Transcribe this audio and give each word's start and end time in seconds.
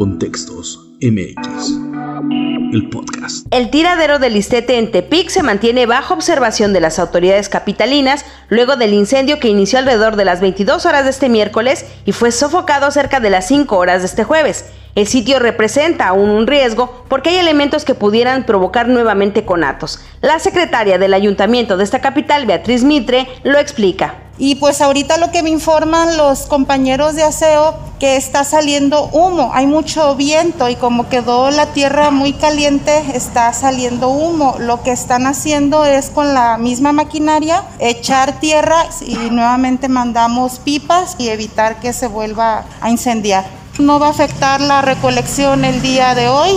Contextos 0.00 0.80
MX. 1.02 1.78
El 2.72 2.88
podcast. 2.88 3.46
El 3.50 3.68
tiradero 3.68 4.18
del 4.18 4.34
Istete 4.34 4.78
en 4.78 4.92
Tepic 4.92 5.28
se 5.28 5.42
mantiene 5.42 5.84
bajo 5.84 6.14
observación 6.14 6.72
de 6.72 6.80
las 6.80 6.98
autoridades 6.98 7.50
capitalinas 7.50 8.24
luego 8.48 8.76
del 8.76 8.94
incendio 8.94 9.38
que 9.38 9.48
inició 9.48 9.78
alrededor 9.78 10.16
de 10.16 10.24
las 10.24 10.40
22 10.40 10.86
horas 10.86 11.04
de 11.04 11.10
este 11.10 11.28
miércoles 11.28 11.84
y 12.06 12.12
fue 12.12 12.32
sofocado 12.32 12.90
cerca 12.90 13.20
de 13.20 13.28
las 13.28 13.46
5 13.48 13.76
horas 13.76 14.00
de 14.00 14.06
este 14.06 14.24
jueves. 14.24 14.70
El 14.94 15.06
sitio 15.06 15.38
representa 15.38 16.08
aún 16.08 16.30
un 16.30 16.46
riesgo 16.46 17.04
porque 17.10 17.28
hay 17.28 17.36
elementos 17.36 17.84
que 17.84 17.94
pudieran 17.94 18.46
provocar 18.46 18.88
nuevamente 18.88 19.44
conatos. 19.44 20.00
La 20.22 20.38
secretaria 20.38 20.96
del 20.96 21.12
ayuntamiento 21.12 21.76
de 21.76 21.84
esta 21.84 22.00
capital, 22.00 22.46
Beatriz 22.46 22.84
Mitre, 22.84 23.28
lo 23.44 23.58
explica. 23.58 24.29
Y 24.42 24.54
pues 24.54 24.80
ahorita 24.80 25.18
lo 25.18 25.30
que 25.30 25.42
me 25.42 25.50
informan 25.50 26.16
los 26.16 26.46
compañeros 26.46 27.14
de 27.14 27.22
aseo 27.22 27.74
que 27.98 28.16
está 28.16 28.42
saliendo 28.42 29.04
humo, 29.12 29.50
hay 29.52 29.66
mucho 29.66 30.16
viento 30.16 30.70
y 30.70 30.76
como 30.76 31.10
quedó 31.10 31.50
la 31.50 31.66
tierra 31.74 32.10
muy 32.10 32.32
caliente, 32.32 33.04
está 33.12 33.52
saliendo 33.52 34.08
humo. 34.08 34.56
Lo 34.58 34.82
que 34.82 34.92
están 34.92 35.26
haciendo 35.26 35.84
es 35.84 36.08
con 36.08 36.32
la 36.32 36.56
misma 36.56 36.92
maquinaria 36.92 37.64
echar 37.80 38.40
tierra 38.40 38.86
y 39.02 39.14
nuevamente 39.14 39.88
mandamos 39.88 40.58
pipas 40.58 41.16
y 41.18 41.28
evitar 41.28 41.78
que 41.78 41.92
se 41.92 42.06
vuelva 42.06 42.64
a 42.80 42.88
incendiar. 42.88 43.44
No 43.78 44.00
va 44.00 44.06
a 44.06 44.10
afectar 44.10 44.62
la 44.62 44.80
recolección 44.80 45.66
el 45.66 45.82
día 45.82 46.14
de 46.14 46.28
hoy, 46.30 46.52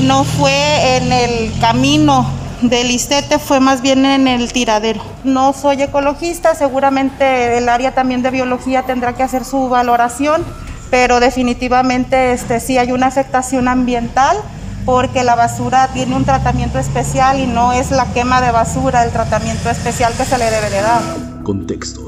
no 0.00 0.24
fue 0.24 0.96
en 0.96 1.12
el 1.12 1.56
camino 1.60 2.41
del 2.62 2.90
Istete 2.90 3.38
fue 3.38 3.60
más 3.60 3.82
bien 3.82 4.06
en 4.06 4.28
el 4.28 4.52
tiradero. 4.52 5.02
No 5.24 5.52
soy 5.52 5.82
ecologista, 5.82 6.54
seguramente 6.54 7.58
el 7.58 7.68
área 7.68 7.92
también 7.92 8.22
de 8.22 8.30
biología 8.30 8.84
tendrá 8.84 9.14
que 9.14 9.22
hacer 9.22 9.44
su 9.44 9.68
valoración, 9.68 10.44
pero 10.90 11.20
definitivamente 11.20 12.32
este, 12.32 12.60
sí 12.60 12.78
hay 12.78 12.92
una 12.92 13.06
afectación 13.06 13.68
ambiental 13.68 14.36
porque 14.84 15.22
la 15.22 15.34
basura 15.34 15.88
tiene 15.92 16.16
un 16.16 16.24
tratamiento 16.24 16.78
especial 16.78 17.40
y 17.40 17.46
no 17.46 17.72
es 17.72 17.90
la 17.90 18.06
quema 18.12 18.40
de 18.40 18.50
basura 18.50 19.04
el 19.04 19.10
tratamiento 19.10 19.70
especial 19.70 20.12
que 20.14 20.24
se 20.24 20.38
le 20.38 20.50
debe 20.50 20.70
de 20.70 20.82
dar 20.82 21.31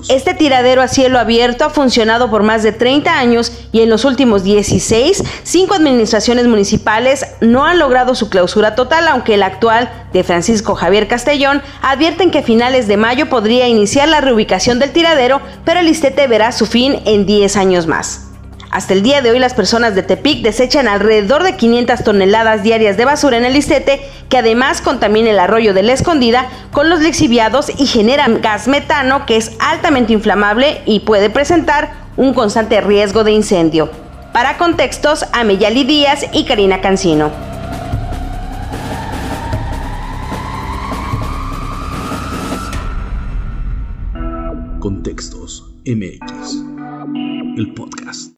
Este 0.09 0.35
tiradero 0.35 0.83
a 0.83 0.89
cielo 0.89 1.19
abierto 1.19 1.65
ha 1.65 1.71
funcionado 1.71 2.31
por 2.31 2.43
más 2.43 2.63
de 2.63 2.73
30 2.73 3.19
años 3.19 3.53
y 3.73 3.81
en 3.81 3.91
los 3.91 4.05
últimos 4.05 4.45
16, 4.45 5.23
cinco 5.43 5.75
administraciones 5.75 6.47
municipales 6.47 7.27
no 7.41 7.65
han 7.65 7.79
logrado 7.79 8.15
su 8.15 8.29
clausura 8.29 8.75
total, 8.75 9.09
aunque 9.09 9.35
el 9.35 9.43
actual 9.43 9.91
de 10.13 10.25
Francisco 10.25 10.75
Javier 10.75 11.09
Castellón 11.09 11.63
advierten 11.83 12.31
que 12.31 12.39
a 12.39 12.43
finales 12.43 12.87
de 12.89 12.97
mayo 12.97 13.29
podría 13.29 13.69
iniciar 13.69 14.09
la 14.09 14.21
reubicación 14.21 14.79
del 14.79 14.93
tiradero, 14.93 15.41
pero 15.65 15.81
el 15.81 15.89
Istete 15.89 16.27
verá 16.27 16.53
su 16.53 16.67
fin 16.67 17.01
en 17.05 17.27
10 17.27 17.57
años 17.57 17.87
más. 17.87 18.34
Hasta 18.75 18.93
el 18.93 19.05
día 19.05 19.23
de 19.23 19.31
hoy 19.31 19.39
las 19.39 19.55
personas 19.55 19.95
de 19.95 20.03
Tepic 20.03 20.43
desechan 20.43 20.89
alrededor 20.89 21.45
de 21.45 21.55
500 21.55 22.03
toneladas 22.03 22.65
diarias 22.65 22.97
de 22.97 23.05
basura 23.05 23.37
en 23.37 23.45
el 23.45 23.55
Istete, 23.55 24.01
que 24.29 24.39
además 24.39 24.81
contamina 24.81 25.31
el 25.31 25.39
arroyo 25.39 25.75
de 25.75 25.85
la 25.85 25.93
Escondida 25.93 26.49
con 26.73 26.91
los 26.91 26.99
lixiviados 26.99 27.71
y 27.79 27.87
genera 27.87 28.27
gas 28.27 28.67
metano 28.67 29.27
que 29.27 29.37
es 29.37 29.53
altamente 29.61 30.13
inflamable 30.13 30.83
y 30.87 30.99
puede 31.01 31.31
presentar 31.31 31.93
un 32.17 32.35
constante 32.35 32.81
riesgo 32.81 33.23
de 33.23 33.31
incendio. 33.31 33.93
Para 34.33 34.59
contextos, 34.59 35.25
Ameyali 35.33 35.85
Díaz 35.85 36.27
y 36.33 36.45
Karina 36.45 36.81
Cancino. 36.81 37.31
Contextos 44.81 45.63
MX. 45.87 46.65
El 47.57 47.73
podcast. 47.73 48.33